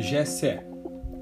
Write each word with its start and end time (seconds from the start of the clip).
GSE, 0.00 0.60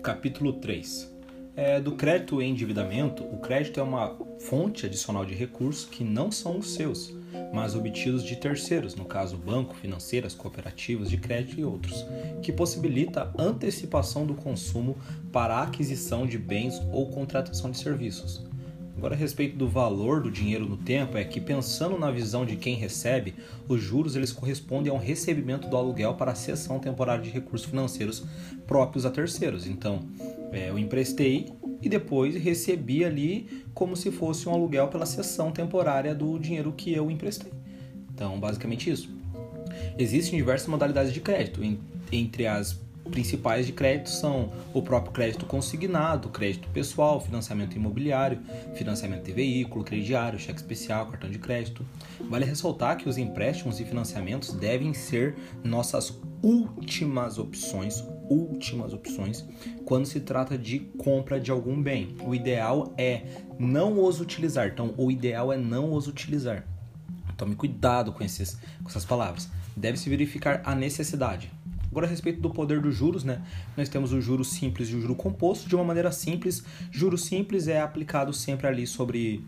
capítulo 0.05 0.53
3. 0.53 1.13
É, 1.57 1.81
do 1.81 1.97
crédito 1.97 2.41
e 2.41 2.47
endividamento, 2.47 3.25
o 3.25 3.39
crédito 3.39 3.81
é 3.81 3.83
uma 3.83 4.17
fonte 4.39 4.87
adicional 4.87 5.27
de 5.27 5.35
recursos 5.35 5.85
que 5.85 6.05
não 6.05 6.31
são 6.31 6.59
os 6.59 6.75
seus, 6.75 7.13
mas 7.53 7.75
obtidos 7.75 8.23
de 8.23 8.37
terceiros, 8.37 8.95
no 8.95 9.05
caso 9.05 9.37
banco, 9.37 9.75
financeiras, 9.75 10.33
cooperativas 10.33 11.11
de 11.11 11.17
crédito 11.17 11.59
e 11.59 11.65
outros, 11.65 12.07
que 12.41 12.53
possibilita 12.53 13.33
antecipação 13.37 14.25
do 14.25 14.35
consumo 14.35 14.97
para 15.33 15.57
a 15.57 15.63
aquisição 15.65 16.25
de 16.25 16.39
bens 16.39 16.81
ou 16.93 17.11
contratação 17.11 17.73
de 17.73 17.79
serviços. 17.79 18.48
Agora, 18.99 19.15
a 19.15 19.17
respeito 19.17 19.57
do 19.57 19.69
valor 19.69 20.21
do 20.21 20.29
dinheiro 20.29 20.69
no 20.69 20.77
tempo, 20.77 21.17
é 21.17 21.23
que 21.23 21.41
pensando 21.41 21.97
na 21.97 22.11
visão 22.11 22.45
de 22.45 22.57
quem 22.57 22.75
recebe, 22.75 23.33
os 23.69 23.81
juros 23.81 24.17
eles 24.17 24.33
correspondem 24.33 24.91
ao 24.91 24.99
recebimento 24.99 25.69
do 25.69 25.77
aluguel 25.77 26.15
para 26.15 26.33
a 26.33 26.35
cessão 26.35 26.81
temporária 26.81 27.23
de 27.23 27.31
recursos 27.31 27.71
financeiros 27.71 28.25
próprios 28.67 29.07
a 29.07 29.11
terceiros. 29.11 29.69
Então, 29.69 30.01
é, 30.51 30.71
eu 30.71 30.77
emprestei 30.77 31.47
e 31.81 31.89
depois 31.89 32.35
recebi 32.35 33.05
ali 33.05 33.65
como 33.73 33.95
se 33.95 34.11
fosse 34.11 34.49
um 34.49 34.53
aluguel 34.53 34.89
pela 34.89 35.07
cessão 35.07 35.53
temporária 35.53 36.13
do 36.13 36.37
dinheiro 36.37 36.73
que 36.73 36.93
eu 36.93 37.09
emprestei. 37.09 37.53
Então, 38.13 38.41
basicamente 38.41 38.91
isso. 38.91 39.09
Existem 39.97 40.37
diversas 40.37 40.67
modalidades 40.67 41.13
de 41.13 41.21
crédito, 41.21 41.61
entre 42.11 42.49
as 42.49 42.81
principais 43.11 43.67
de 43.67 43.73
crédito 43.73 44.11
são 44.11 44.53
o 44.73 44.83
próprio 44.83 45.13
crédito 45.13 45.47
consignado, 45.47 46.29
crédito 46.29 46.69
pessoal, 46.69 47.21
financiamento 47.21 47.77
imobiliário, 47.77 48.41
financiamento 48.75 49.25
de 49.25 49.33
veículo, 49.33 49.85
crediário, 49.85 50.39
cheque 50.39 50.59
especial, 50.59 51.07
cartão 51.07 51.31
de 51.31 51.39
crédito. 51.39 51.85
Vale 52.29 52.45
ressaltar 52.45 52.97
que 52.97 53.09
os 53.09 53.19
empréstimos 53.19 53.81
e 53.81 53.85
financiamentos 53.85 54.53
devem 54.53 54.95
ser 54.95 55.37
nossas 55.65 56.19
últimas 56.43 57.39
opções, 57.39 58.05
últimas 58.29 58.93
opções, 58.93 59.45
quando 59.85 60.07
se 60.07 60.21
trata 60.21 60.57
de 60.57 60.79
compra 60.79 61.41
de 61.41 61.51
algum 61.51 61.81
bem. 61.83 62.17
O 62.25 62.35
ideal 62.35 62.93
é 62.97 63.23
não 63.59 64.05
os 64.05 64.21
utilizar. 64.21 64.69
Então, 64.69 64.95
o 64.97 65.11
ideal 65.11 65.53
é 65.53 65.57
não 65.57 65.93
os 65.93 66.07
utilizar. 66.07 66.65
Tome 67.39 67.55
cuidado 67.55 68.13
com, 68.13 68.25
esses, 68.25 68.59
com 68.83 68.89
essas 68.89 69.05
palavras. 69.05 69.49
Deve-se 69.77 70.11
verificar 70.11 70.61
a 70.65 70.75
necessidade. 70.75 71.53
Agora, 71.91 72.07
a 72.07 72.11
respeito 72.11 72.41
do 72.41 72.51
poder 72.51 72.81
dos 72.81 72.95
juros, 72.95 73.25
né? 73.25 73.43
Nós 73.77 73.89
temos 73.89 74.13
o 74.13 74.21
juro 74.21 74.45
simples 74.45 74.89
e 74.91 74.95
o 74.95 75.01
juro 75.01 75.15
composto. 75.15 75.69
De 75.69 75.75
uma 75.75 75.85
maneira 75.85 76.13
simples, 76.13 76.63
juro 76.91 77.17
simples 77.17 77.67
é 77.69 77.81
aplicado 77.81 78.33
sempre 78.33 78.67
ali 78.67 78.87
sobre 78.87 79.45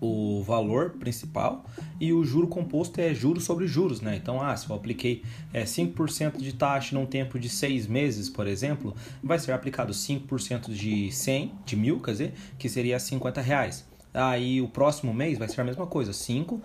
o 0.00 0.42
valor 0.42 0.90
principal 0.90 1.64
e 2.00 2.12
o 2.12 2.24
juro 2.24 2.46
composto 2.46 3.00
é 3.00 3.14
juros 3.14 3.44
sobre 3.44 3.66
juros, 3.66 4.00
né? 4.00 4.16
Então, 4.16 4.40
ah, 4.40 4.54
se 4.56 4.68
eu 4.68 4.76
apliquei 4.76 5.22
é, 5.52 5.64
5% 5.64 6.38
de 6.38 6.52
taxa 6.52 6.94
num 6.94 7.06
tempo 7.06 7.38
de 7.38 7.48
6 7.48 7.86
meses, 7.86 8.28
por 8.28 8.46
exemplo, 8.46 8.94
vai 9.22 9.38
ser 9.38 9.52
aplicado 9.52 9.92
5% 9.92 10.72
de 10.72 11.10
100, 11.10 11.52
de 11.64 11.76
mil, 11.76 12.00
quer 12.00 12.10
dizer, 12.12 12.34
que 12.58 12.68
seria 12.68 12.98
50 12.98 13.40
reais. 13.40 13.86
Aí 14.12 14.60
o 14.60 14.68
próximo 14.68 15.12
mês 15.12 15.38
vai 15.38 15.48
ser 15.48 15.60
a 15.60 15.64
mesma 15.64 15.86
coisa, 15.86 16.12
5 16.12 16.60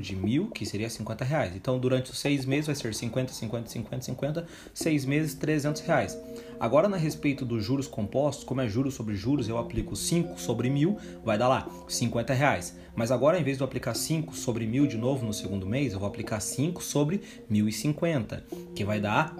de 0.00 0.14
mil, 0.14 0.48
que 0.48 0.64
seria 0.66 0.88
50 0.88 1.24
reais. 1.24 1.56
Então, 1.56 1.78
durante 1.78 2.10
os 2.10 2.18
seis 2.18 2.44
meses 2.44 2.66
vai 2.66 2.74
ser 2.74 2.94
50, 2.94 3.32
50, 3.32 3.68
50, 3.68 4.04
50, 4.04 4.46
seis 4.74 5.04
meses, 5.04 5.34
300 5.34 5.82
reais. 5.82 6.18
Agora, 6.58 6.88
na 6.88 6.96
respeito 6.96 7.44
dos 7.44 7.64
juros 7.64 7.86
compostos, 7.86 8.44
como 8.44 8.60
é 8.60 8.68
juros 8.68 8.94
sobre 8.94 9.14
juros, 9.14 9.48
eu 9.48 9.58
aplico 9.58 9.96
5 9.96 10.38
sobre 10.38 10.68
mil, 10.68 10.98
vai 11.24 11.38
dar 11.38 11.48
lá 11.48 11.68
50 11.88 12.34
reais. 12.34 12.76
Mas 12.94 13.10
agora, 13.10 13.38
em 13.38 13.42
vez 13.42 13.56
de 13.56 13.62
eu 13.62 13.66
aplicar 13.66 13.94
5 13.94 14.34
sobre 14.34 14.66
mil 14.66 14.86
de 14.86 14.98
novo 14.98 15.24
no 15.24 15.32
segundo 15.32 15.66
mês, 15.66 15.92
eu 15.92 15.98
vou 15.98 16.08
aplicar 16.08 16.38
5 16.40 16.82
sobre 16.82 17.22
1.050, 17.50 18.42
que 18.74 18.84
vai 18.84 19.00
dar 19.00 19.34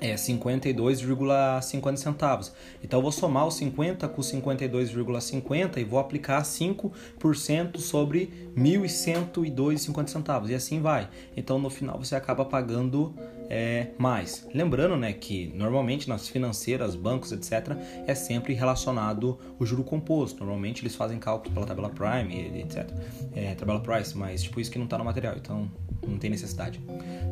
é 0.00 0.14
52,50 0.14 1.96
centavos. 1.96 2.52
Então 2.82 2.98
eu 2.98 3.02
vou 3.02 3.12
somar 3.12 3.46
os 3.46 3.54
50 3.54 4.08
com 4.08 4.22
52,50 4.22 5.78
e 5.78 5.84
vou 5.84 5.98
aplicar 5.98 6.42
5% 6.42 7.78
sobre 7.78 8.52
1.102,50 8.56 10.08
centavos 10.08 10.50
e 10.50 10.54
assim 10.54 10.80
vai. 10.80 11.08
Então 11.36 11.58
no 11.58 11.70
final 11.70 11.98
você 11.98 12.14
acaba 12.14 12.44
pagando 12.44 13.14
é, 13.48 13.88
mais. 13.98 14.46
Lembrando, 14.54 14.96
né, 14.96 15.12
que 15.12 15.52
normalmente 15.54 16.08
nas 16.08 16.28
financeiras, 16.28 16.94
bancos, 16.94 17.32
etc, 17.32 17.76
é 18.06 18.14
sempre 18.14 18.54
relacionado 18.54 19.38
o 19.58 19.64
juro 19.64 19.84
composto. 19.84 20.38
Normalmente 20.40 20.82
eles 20.82 20.94
fazem 20.94 21.18
cálculos 21.18 21.52
pela 21.52 21.66
tabela 21.66 21.90
Prime, 21.90 22.60
etc. 22.60 22.90
É, 23.34 23.54
tabela 23.54 23.80
Price, 23.80 24.16
mas 24.16 24.42
tipo 24.42 24.60
isso 24.60 24.70
que 24.70 24.78
não 24.78 24.84
está 24.84 24.98
no 24.98 25.04
material. 25.04 25.34
Então 25.36 25.70
não 26.06 26.18
tem 26.18 26.30
necessidade. 26.30 26.80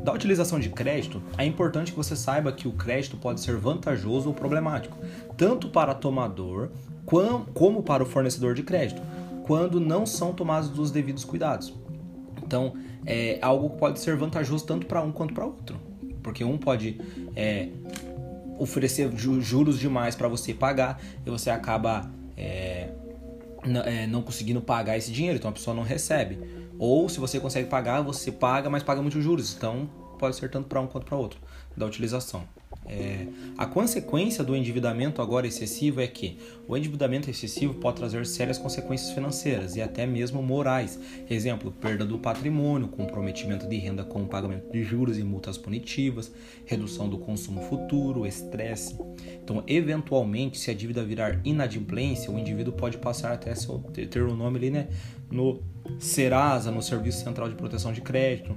Da 0.04 0.12
utilização 0.12 0.58
de 0.58 0.68
crédito, 0.70 1.22
é 1.38 1.44
importante 1.44 1.92
que 1.92 1.96
você 1.96 2.16
saiba 2.16 2.52
que 2.52 2.68
o 2.68 2.72
crédito 2.72 3.16
pode 3.16 3.40
ser 3.40 3.56
vantajoso 3.56 4.28
ou 4.28 4.34
problemático, 4.34 4.96
tanto 5.36 5.68
para 5.68 5.94
tomador 5.94 6.70
como 7.54 7.82
para 7.82 8.02
o 8.02 8.06
fornecedor 8.06 8.54
de 8.54 8.62
crédito, 8.62 9.00
quando 9.44 9.78
não 9.78 10.04
são 10.04 10.32
tomados 10.32 10.76
os 10.76 10.90
devidos 10.90 11.24
cuidados. 11.24 11.72
Então, 12.42 12.74
é 13.04 13.38
algo 13.40 13.70
que 13.70 13.76
pode 13.78 14.00
ser 14.00 14.16
vantajoso 14.16 14.66
tanto 14.66 14.86
para 14.86 15.00
um 15.00 15.12
quanto 15.12 15.32
para 15.32 15.46
outro, 15.46 15.76
porque 16.26 16.42
um 16.42 16.58
pode 16.58 17.00
é, 17.36 17.68
oferecer 18.58 19.08
juros 19.16 19.78
demais 19.78 20.16
para 20.16 20.26
você 20.26 20.52
pagar 20.52 21.00
e 21.24 21.30
você 21.30 21.50
acaba 21.50 22.10
é, 22.36 22.88
é, 23.84 24.08
não 24.08 24.22
conseguindo 24.22 24.60
pagar 24.60 24.98
esse 24.98 25.12
dinheiro, 25.12 25.38
então 25.38 25.48
a 25.48 25.52
pessoa 25.52 25.72
não 25.72 25.84
recebe. 25.84 26.36
Ou 26.80 27.08
se 27.08 27.20
você 27.20 27.38
consegue 27.38 27.68
pagar, 27.68 28.02
você 28.02 28.32
paga, 28.32 28.68
mas 28.68 28.82
paga 28.82 29.00
muitos 29.00 29.22
juros. 29.22 29.54
Então 29.54 29.88
pode 30.18 30.34
ser 30.34 30.50
tanto 30.50 30.66
para 30.66 30.80
um 30.80 30.88
quanto 30.88 31.06
para 31.06 31.16
outro 31.16 31.38
da 31.76 31.86
utilização. 31.86 32.42
É, 32.88 33.26
a 33.58 33.66
consequência 33.66 34.44
do 34.44 34.54
endividamento 34.54 35.20
agora 35.20 35.46
excessivo 35.46 36.00
é 36.00 36.06
que 36.06 36.38
o 36.68 36.76
endividamento 36.76 37.28
excessivo 37.28 37.74
pode 37.74 37.96
trazer 37.96 38.24
sérias 38.26 38.58
consequências 38.58 39.10
financeiras 39.10 39.74
e 39.74 39.82
até 39.82 40.06
mesmo 40.06 40.40
morais. 40.40 40.98
Exemplo, 41.28 41.72
perda 41.72 42.04
do 42.04 42.18
patrimônio, 42.18 42.86
comprometimento 42.86 43.66
de 43.66 43.76
renda 43.76 44.04
com 44.04 44.22
o 44.22 44.26
pagamento 44.26 44.70
de 44.70 44.84
juros 44.84 45.18
e 45.18 45.24
multas 45.24 45.58
punitivas, 45.58 46.32
redução 46.64 47.08
do 47.08 47.18
consumo 47.18 47.60
futuro, 47.62 48.24
estresse. 48.24 48.96
Então, 49.42 49.64
eventualmente, 49.66 50.58
se 50.58 50.70
a 50.70 50.74
dívida 50.74 51.04
virar 51.04 51.40
inadimplência, 51.44 52.30
o 52.30 52.38
indivíduo 52.38 52.72
pode 52.72 52.98
passar 52.98 53.32
até 53.32 53.52
ter 54.08 54.22
o 54.22 54.36
nome 54.36 54.58
ali, 54.58 54.70
né, 54.70 54.88
no 55.30 55.60
Serasa, 55.98 56.70
no 56.70 56.82
Serviço 56.82 57.24
Central 57.24 57.48
de 57.48 57.56
Proteção 57.56 57.92
de 57.92 58.00
Crédito, 58.00 58.56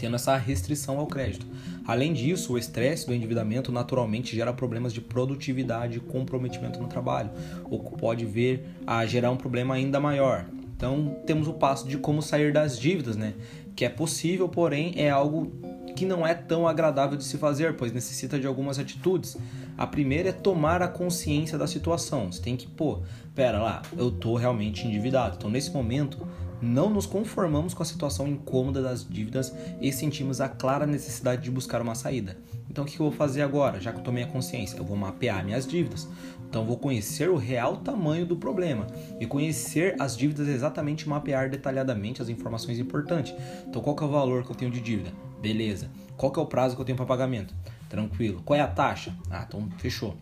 tendo 0.00 0.16
essa 0.16 0.36
restrição 0.36 0.98
ao 0.98 1.06
crédito. 1.06 1.46
Além 1.86 2.12
disso, 2.12 2.54
o 2.54 2.58
estresse 2.58 3.06
do 3.06 3.12
endividamento 3.12 3.70
naturalmente 3.70 4.34
gera 4.34 4.52
problemas 4.52 4.92
de 4.92 5.00
produtividade 5.00 5.98
e 5.98 6.00
comprometimento 6.00 6.80
no 6.80 6.88
trabalho, 6.88 7.30
o 7.64 7.78
que 7.78 7.96
pode 7.98 8.24
vir 8.24 8.62
a 8.86 9.04
gerar 9.04 9.30
um 9.30 9.36
problema 9.36 9.74
ainda 9.74 10.00
maior. 10.00 10.46
Então, 10.74 11.18
temos 11.26 11.46
o 11.46 11.52
passo 11.52 11.86
de 11.86 11.98
como 11.98 12.22
sair 12.22 12.52
das 12.52 12.78
dívidas, 12.78 13.14
né? 13.14 13.34
Que 13.76 13.84
é 13.84 13.88
possível, 13.90 14.48
porém 14.48 14.94
é 14.96 15.10
algo 15.10 15.52
que 15.94 16.06
não 16.06 16.26
é 16.26 16.32
tão 16.32 16.66
agradável 16.66 17.18
de 17.18 17.24
se 17.24 17.36
fazer, 17.36 17.76
pois 17.76 17.92
necessita 17.92 18.38
de 18.38 18.46
algumas 18.46 18.78
atitudes. 18.78 19.36
A 19.76 19.86
primeira 19.86 20.30
é 20.30 20.32
tomar 20.32 20.80
a 20.80 20.88
consciência 20.88 21.58
da 21.58 21.66
situação. 21.66 22.32
Você 22.32 22.40
tem 22.40 22.56
que, 22.56 22.66
pô, 22.66 23.00
pera 23.34 23.60
lá, 23.60 23.82
eu 23.96 24.10
tô 24.10 24.36
realmente 24.36 24.86
endividado. 24.86 25.36
Então, 25.36 25.50
nesse 25.50 25.70
momento, 25.70 26.26
não 26.60 26.90
nos 26.90 27.06
conformamos 27.06 27.74
com 27.74 27.82
a 27.82 27.86
situação 27.86 28.26
incômoda 28.26 28.82
das 28.82 29.06
dívidas 29.08 29.54
e 29.80 29.92
sentimos 29.92 30.40
a 30.40 30.48
clara 30.48 30.86
necessidade 30.86 31.42
de 31.42 31.50
buscar 31.50 31.80
uma 31.80 31.94
saída. 31.94 32.36
Então, 32.68 32.84
o 32.84 32.86
que 32.86 33.00
eu 33.00 33.06
vou 33.06 33.12
fazer 33.12 33.42
agora, 33.42 33.80
já 33.80 33.92
que 33.92 33.98
eu 33.98 34.04
tomei 34.04 34.22
a 34.22 34.28
consciência? 34.28 34.76
Eu 34.76 34.84
vou 34.84 34.96
mapear 34.96 35.44
minhas 35.44 35.66
dívidas. 35.66 36.08
Então, 36.48 36.64
vou 36.64 36.76
conhecer 36.76 37.28
o 37.28 37.36
real 37.36 37.78
tamanho 37.78 38.24
do 38.24 38.36
problema 38.36 38.86
e 39.18 39.26
conhecer 39.26 39.96
as 39.98 40.16
dívidas 40.16 40.48
exatamente 40.48 41.08
mapear 41.08 41.50
detalhadamente 41.50 42.22
as 42.22 42.28
informações 42.28 42.78
importantes. 42.78 43.34
Então, 43.66 43.82
qual 43.82 43.96
é 44.00 44.04
o 44.04 44.08
valor 44.08 44.44
que 44.44 44.50
eu 44.50 44.56
tenho 44.56 44.70
de 44.70 44.80
dívida? 44.80 45.12
Beleza. 45.40 45.90
Qual 46.16 46.32
é 46.36 46.40
o 46.40 46.46
prazo 46.46 46.76
que 46.76 46.80
eu 46.82 46.84
tenho 46.84 46.96
para 46.96 47.06
pagamento? 47.06 47.54
Tranquilo. 47.88 48.42
Qual 48.44 48.56
é 48.56 48.60
a 48.60 48.68
taxa? 48.68 49.12
Ah, 49.30 49.44
então 49.48 49.68
fechou. 49.78 50.16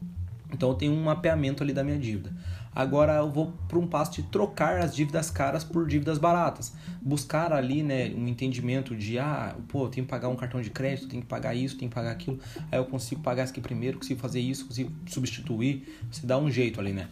Então, 0.52 0.70
eu 0.70 0.74
tenho 0.74 0.92
um 0.92 1.02
mapeamento 1.02 1.62
ali 1.62 1.72
da 1.72 1.84
minha 1.84 1.98
dívida. 1.98 2.32
Agora 2.78 3.14
eu 3.16 3.28
vou 3.28 3.52
para 3.66 3.76
um 3.76 3.88
passo 3.88 4.12
de 4.12 4.22
trocar 4.22 4.78
as 4.78 4.94
dívidas 4.94 5.32
caras 5.32 5.64
por 5.64 5.84
dívidas 5.88 6.16
baratas. 6.16 6.72
Buscar 7.02 7.52
ali, 7.52 7.82
né, 7.82 8.12
um 8.14 8.28
entendimento 8.28 8.94
de, 8.94 9.18
ah, 9.18 9.56
pô, 9.66 9.86
eu 9.86 9.88
tenho 9.88 10.06
que 10.06 10.10
pagar 10.10 10.28
um 10.28 10.36
cartão 10.36 10.62
de 10.62 10.70
crédito, 10.70 11.08
tenho 11.08 11.22
que 11.22 11.28
pagar 11.28 11.56
isso, 11.56 11.76
tenho 11.76 11.88
que 11.88 11.94
pagar 11.96 12.12
aquilo. 12.12 12.38
Aí 12.70 12.78
eu 12.78 12.84
consigo 12.84 13.20
pagar 13.20 13.42
isso 13.42 13.52
aqui 13.52 13.60
primeiro, 13.60 13.98
consigo 13.98 14.20
fazer 14.20 14.38
isso, 14.38 14.66
consigo 14.66 14.92
substituir. 15.08 15.92
Você 16.08 16.24
dá 16.24 16.38
um 16.38 16.48
jeito 16.48 16.78
ali, 16.78 16.92
né? 16.92 17.08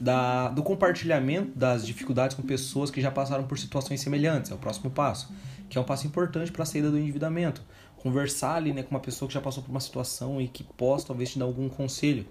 Da, 0.00 0.48
do 0.48 0.62
compartilhamento 0.62 1.50
das 1.54 1.86
dificuldades 1.86 2.34
com 2.34 2.42
pessoas 2.42 2.90
que 2.90 3.02
já 3.02 3.10
passaram 3.10 3.44
por 3.44 3.58
situações 3.58 4.00
semelhantes, 4.00 4.50
é 4.50 4.54
o 4.54 4.58
próximo 4.58 4.90
passo, 4.90 5.30
que 5.68 5.76
é 5.76 5.80
um 5.82 5.84
passo 5.84 6.06
importante 6.06 6.50
para 6.50 6.62
a 6.62 6.66
saída 6.66 6.90
do 6.90 6.96
endividamento. 6.96 7.60
Conversar 7.98 8.54
ali 8.54 8.72
né, 8.72 8.82
com 8.82 8.92
uma 8.92 9.00
pessoa 9.00 9.28
que 9.28 9.34
já 9.34 9.40
passou 9.42 9.62
por 9.62 9.70
uma 9.70 9.80
situação 9.80 10.40
e 10.40 10.48
que 10.48 10.64
possa 10.64 11.08
talvez 11.08 11.32
te 11.32 11.38
dar 11.38 11.44
algum 11.44 11.68
conselho. 11.68 12.24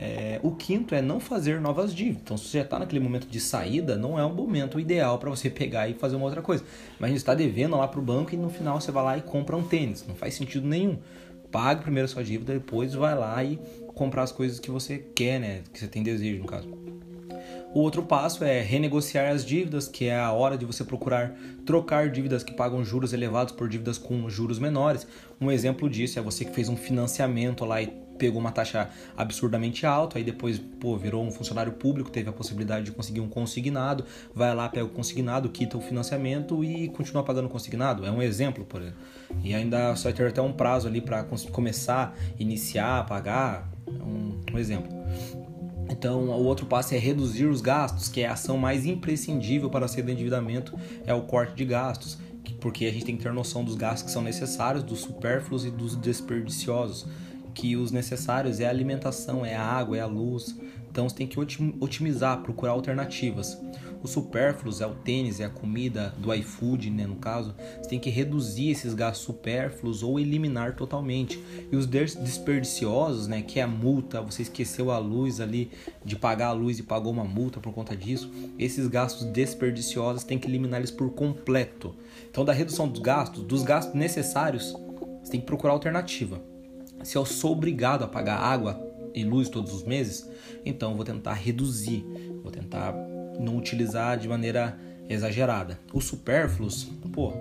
É, 0.00 0.38
o 0.44 0.52
quinto 0.52 0.94
é 0.94 1.02
não 1.02 1.18
fazer 1.18 1.60
novas 1.60 1.92
dívidas. 1.92 2.22
Então, 2.22 2.36
se 2.36 2.44
você 2.44 2.58
já 2.58 2.64
está 2.64 2.78
naquele 2.78 3.00
momento 3.00 3.26
de 3.26 3.40
saída, 3.40 3.96
não 3.96 4.16
é 4.16 4.24
um 4.24 4.32
momento 4.32 4.78
ideal 4.78 5.18
para 5.18 5.28
você 5.28 5.50
pegar 5.50 5.88
e 5.88 5.94
fazer 5.94 6.14
uma 6.14 6.24
outra 6.24 6.40
coisa. 6.40 6.62
Mas 7.00 7.12
está 7.14 7.34
devendo 7.34 7.76
lá 7.76 7.88
para 7.88 7.98
o 7.98 8.02
banco 8.02 8.32
e 8.32 8.36
no 8.36 8.48
final 8.48 8.80
você 8.80 8.92
vai 8.92 9.02
lá 9.02 9.18
e 9.18 9.22
compra 9.22 9.56
um 9.56 9.64
tênis. 9.64 10.04
Não 10.06 10.14
faz 10.14 10.34
sentido 10.34 10.68
nenhum. 10.68 10.98
Pague 11.50 11.82
primeiro 11.82 12.04
a 12.04 12.08
sua 12.08 12.22
dívida, 12.22 12.52
depois 12.52 12.94
vai 12.94 13.16
lá 13.16 13.42
e 13.42 13.58
comprar 13.94 14.22
as 14.22 14.30
coisas 14.30 14.60
que 14.60 14.70
você 14.70 14.98
quer, 14.98 15.40
né? 15.40 15.62
Que 15.72 15.80
você 15.80 15.88
tem 15.88 16.04
desejo, 16.04 16.42
no 16.42 16.46
caso. 16.46 16.68
O 17.74 17.80
outro 17.80 18.02
passo 18.02 18.44
é 18.44 18.60
renegociar 18.60 19.32
as 19.32 19.44
dívidas, 19.44 19.88
que 19.88 20.06
é 20.06 20.16
a 20.16 20.32
hora 20.32 20.56
de 20.56 20.64
você 20.64 20.84
procurar 20.84 21.34
trocar 21.66 22.08
dívidas 22.08 22.42
que 22.42 22.52
pagam 22.52 22.84
juros 22.84 23.12
elevados 23.12 23.52
por 23.52 23.68
dívidas 23.68 23.98
com 23.98 24.28
juros 24.30 24.58
menores. 24.58 25.06
Um 25.40 25.50
exemplo 25.50 25.88
disso 25.88 26.18
é 26.18 26.22
você 26.22 26.44
que 26.44 26.52
fez 26.52 26.68
um 26.68 26.76
financiamento 26.76 27.64
lá 27.64 27.82
e 27.82 27.92
pegou 28.18 28.40
uma 28.40 28.52
taxa 28.52 28.90
absurdamente 29.16 29.86
alta, 29.86 30.18
aí 30.18 30.24
depois, 30.24 30.58
pô, 30.58 30.96
virou 30.96 31.24
um 31.24 31.30
funcionário 31.30 31.72
público, 31.72 32.10
teve 32.10 32.28
a 32.28 32.32
possibilidade 32.32 32.86
de 32.86 32.92
conseguir 32.92 33.20
um 33.20 33.28
consignado, 33.28 34.04
vai 34.34 34.54
lá, 34.54 34.68
pega 34.68 34.84
o 34.84 34.90
consignado, 34.90 35.48
quita 35.48 35.78
o 35.78 35.80
financiamento 35.80 36.62
e 36.64 36.88
continua 36.88 37.22
pagando 37.22 37.48
consignado. 37.48 38.04
É 38.04 38.10
um 38.10 38.20
exemplo, 38.20 38.64
por 38.64 38.82
exemplo. 38.82 38.98
E 39.42 39.54
ainda 39.54 39.94
só 39.96 40.10
ter 40.12 40.28
até 40.28 40.42
um 40.42 40.52
prazo 40.52 40.88
ali 40.88 41.00
para 41.00 41.24
começar, 41.52 42.14
iniciar, 42.38 43.06
pagar. 43.06 43.70
É 43.86 44.02
um, 44.02 44.40
um 44.52 44.58
exemplo. 44.58 44.88
Então, 45.90 46.24
o 46.24 46.44
outro 46.44 46.66
passo 46.66 46.94
é 46.94 46.98
reduzir 46.98 47.46
os 47.46 47.60
gastos, 47.60 48.08
que 48.08 48.20
é 48.20 48.28
a 48.28 48.32
ação 48.32 48.58
mais 48.58 48.84
imprescindível 48.84 49.70
para 49.70 49.88
sair 49.88 50.02
do 50.02 50.10
endividamento, 50.10 50.78
é 51.06 51.14
o 51.14 51.22
corte 51.22 51.54
de 51.54 51.64
gastos, 51.64 52.18
porque 52.60 52.84
a 52.86 52.92
gente 52.92 53.04
tem 53.04 53.16
que 53.16 53.22
ter 53.22 53.32
noção 53.32 53.64
dos 53.64 53.74
gastos 53.74 54.04
que 54.04 54.10
são 54.10 54.22
necessários, 54.22 54.82
dos 54.82 55.00
supérfluos 55.00 55.64
e 55.64 55.70
dos 55.70 55.96
desperdiciosos, 55.96 57.06
que 57.58 57.74
os 57.74 57.90
necessários 57.90 58.60
é 58.60 58.66
a 58.66 58.70
alimentação, 58.70 59.44
é 59.44 59.56
a 59.56 59.62
água, 59.62 59.96
é 59.96 60.00
a 60.00 60.06
luz. 60.06 60.56
Então, 60.88 61.08
você 61.08 61.16
tem 61.16 61.26
que 61.26 61.40
otimizar, 61.80 62.40
procurar 62.40 62.70
alternativas. 62.70 63.60
Os 64.00 64.12
supérfluos 64.12 64.80
é 64.80 64.86
o 64.86 64.94
tênis, 64.94 65.40
é 65.40 65.44
a 65.44 65.50
comida 65.50 66.14
do 66.18 66.32
iFood, 66.32 66.88
né, 66.88 67.04
no 67.04 67.16
caso. 67.16 67.52
Você 67.82 67.88
tem 67.88 67.98
que 67.98 68.10
reduzir 68.10 68.70
esses 68.70 68.94
gastos 68.94 69.26
supérfluos 69.26 70.04
ou 70.04 70.20
eliminar 70.20 70.76
totalmente. 70.76 71.42
E 71.72 71.74
os 71.74 71.84
desperdiciosos, 71.84 73.26
né, 73.26 73.42
que 73.42 73.58
é 73.58 73.64
a 73.64 73.66
multa, 73.66 74.22
você 74.22 74.42
esqueceu 74.42 74.92
a 74.92 74.98
luz 74.98 75.40
ali 75.40 75.72
de 76.04 76.14
pagar 76.14 76.48
a 76.48 76.52
luz 76.52 76.78
e 76.78 76.84
pagou 76.84 77.12
uma 77.12 77.24
multa 77.24 77.58
por 77.58 77.72
conta 77.72 77.96
disso. 77.96 78.30
Esses 78.56 78.86
gastos 78.86 79.26
desperdiciosos 79.26 80.22
tem 80.22 80.38
que 80.38 80.46
eliminar 80.46 80.78
eles 80.78 80.92
por 80.92 81.10
completo. 81.10 81.92
Então, 82.30 82.44
da 82.44 82.52
redução 82.52 82.86
dos 82.86 83.00
gastos, 83.00 83.42
dos 83.42 83.64
gastos 83.64 83.96
necessários, 83.96 84.76
você 85.24 85.32
tem 85.32 85.40
que 85.40 85.46
procurar 85.46 85.72
alternativa. 85.72 86.40
Se 87.02 87.16
eu 87.16 87.24
sou 87.24 87.52
obrigado 87.52 88.04
a 88.04 88.08
pagar 88.08 88.38
água 88.38 88.80
e 89.14 89.24
luz 89.24 89.48
todos 89.48 89.72
os 89.72 89.82
meses, 89.82 90.28
então 90.64 90.94
vou 90.94 91.04
tentar 91.04 91.34
reduzir, 91.34 92.04
vou 92.42 92.50
tentar 92.50 92.92
não 93.38 93.56
utilizar 93.56 94.18
de 94.18 94.28
maneira 94.28 94.78
exagerada. 95.08 95.78
Os 95.92 96.04
supérfluos, 96.04 96.90
pô, 97.12 97.32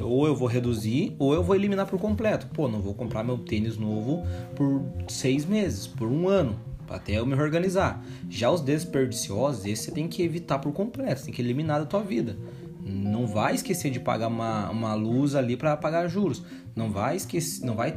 ou 0.00 0.26
eu 0.26 0.34
vou 0.34 0.48
reduzir 0.48 1.14
ou 1.18 1.34
eu 1.34 1.42
vou 1.42 1.54
eliminar 1.54 1.86
por 1.86 1.98
completo. 1.98 2.46
Pô, 2.54 2.68
não 2.68 2.80
vou 2.80 2.94
comprar 2.94 3.22
meu 3.22 3.38
tênis 3.38 3.76
novo 3.76 4.22
por 4.56 4.82
seis 5.08 5.44
meses, 5.44 5.86
por 5.86 6.08
um 6.08 6.28
ano, 6.28 6.58
até 6.88 7.18
eu 7.18 7.26
me 7.26 7.34
organizar. 7.34 8.04
Já 8.30 8.50
os 8.50 8.60
desperdiciosos, 8.60 9.66
esse 9.66 9.84
você 9.84 9.90
tem 9.90 10.08
que 10.08 10.22
evitar 10.22 10.58
por 10.58 10.72
completo, 10.72 11.20
você 11.20 11.26
tem 11.26 11.34
que 11.34 11.42
eliminar 11.42 11.80
da 11.80 11.86
tua 11.86 12.02
vida. 12.02 12.36
Não 12.84 13.26
vai 13.26 13.54
esquecer 13.54 13.90
de 13.90 14.00
pagar 14.00 14.28
uma, 14.28 14.70
uma 14.70 14.94
luz 14.94 15.34
ali 15.34 15.56
para 15.56 15.76
pagar 15.76 16.08
juros. 16.08 16.42
Não 16.74 16.90
vai 16.90 17.16
esquecer, 17.16 17.64
não 17.64 17.74
vai 17.74 17.96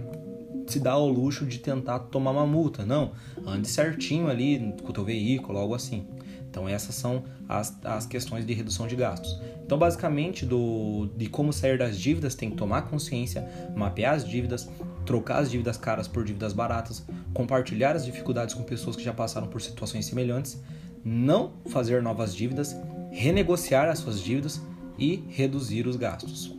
se 0.68 0.80
dar 0.80 0.94
ao 0.94 1.08
luxo 1.08 1.46
de 1.46 1.60
tentar 1.60 2.00
tomar 2.00 2.32
uma 2.32 2.46
multa. 2.46 2.86
Não, 2.86 3.12
ande 3.46 3.68
certinho 3.68 4.28
ali 4.28 4.74
com 4.82 4.90
o 4.90 4.94
teu 4.94 5.04
veículo, 5.04 5.58
algo 5.58 5.76
assim. 5.76 6.06
Então 6.50 6.70
essas 6.70 6.96
são 6.96 7.24
as, 7.50 7.78
as 7.84 8.06
questões 8.06 8.46
de 8.46 8.54
redução 8.54 8.88
de 8.88 8.96
gastos. 8.96 9.40
Então 9.66 9.78
basicamente 9.78 10.46
do, 10.46 11.10
de 11.18 11.28
como 11.28 11.52
sair 11.52 11.78
das 11.78 12.00
dívidas 12.00 12.34
tem 12.34 12.50
que 12.50 12.56
tomar 12.56 12.84
consciência, 12.84 13.46
mapear 13.76 14.16
as 14.16 14.28
dívidas, 14.28 14.70
trocar 15.06 15.40
as 15.40 15.52
dívidas 15.52 15.78
caras 15.78 16.08
por 16.08 16.24
dívidas 16.24 16.54
baratas, 16.54 17.06
compartilhar 17.34 17.96
as 17.96 18.06
dificuldades 18.06 18.56
com 18.56 18.64
pessoas 18.64 18.96
que 18.96 19.04
já 19.04 19.14
passaram 19.14 19.48
por 19.48 19.62
situações 19.62 20.06
semelhantes, 20.06 20.62
não 21.04 21.54
fazer 21.68 22.02
novas 22.02 22.34
dívidas, 22.34 22.76
renegociar 23.12 23.90
as 23.90 24.00
suas 24.00 24.22
dívidas 24.22 24.62
e 24.98 25.24
reduzir 25.30 25.88
os 25.88 25.96
gastos. 25.96 26.56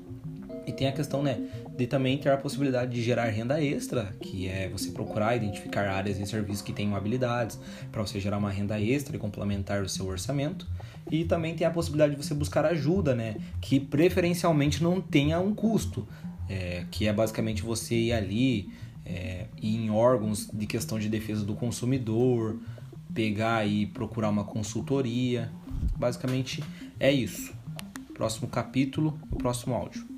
E 0.67 0.73
tem 0.73 0.89
a 0.89 0.93
questão, 0.93 1.23
né, 1.23 1.41
de 1.77 1.87
também 1.87 2.17
ter 2.17 2.31
a 2.31 2.37
possibilidade 2.37 2.93
de 2.93 3.03
gerar 3.03 3.27
renda 3.27 3.63
extra, 3.63 4.15
que 4.21 4.49
é 4.49 4.69
você 4.69 4.91
procurar 4.91 5.37
identificar 5.37 5.89
áreas 5.89 6.19
e 6.19 6.27
serviços 6.27 6.63
que 6.63 6.73
tenham 6.73 6.97
habilidades 6.97 7.59
para 7.93 8.01
você 8.01 8.19
gerar 8.19 8.39
uma 8.39 8.51
renda 8.51 8.81
extra 8.81 9.17
e 9.17 9.19
complementar 9.19 9.83
o 9.83 9.89
seu 9.89 10.07
orçamento. 10.07 10.67
E 11.11 11.25
também 11.25 11.55
tem 11.55 11.67
a 11.67 11.71
possibilidade 11.71 12.17
de 12.17 12.23
você 12.23 12.35
buscar 12.35 12.65
ajuda, 12.65 13.15
né, 13.15 13.37
que 13.61 13.79
preferencialmente 13.79 14.83
não 14.83 15.01
tenha 15.01 15.39
um 15.39 15.55
custo, 15.55 16.09
é, 16.49 16.85
que 16.91 17.07
é 17.07 17.13
basicamente 17.13 17.63
você 17.63 17.95
ir 17.95 18.13
ali 18.13 18.71
é, 19.07 19.47
ir 19.63 19.77
em 19.77 19.91
órgãos 19.91 20.49
de 20.53 20.67
questão 20.67 20.99
de 20.99 21.09
defesa 21.09 21.45
do 21.45 21.55
consumidor, 21.55 22.59
pegar 23.15 23.65
e 23.67 23.87
procurar 23.87 24.29
uma 24.31 24.45
consultoria. 24.45 25.51
Basicamente 25.97 26.63
é 26.99 27.13
isso. 27.13 27.55
Próximo 28.13 28.49
capítulo, 28.49 29.19
o 29.31 29.37
próximo 29.37 29.75
áudio. 29.75 30.16